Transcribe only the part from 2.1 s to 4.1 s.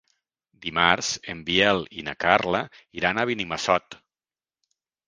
Carla iran a Benimassot.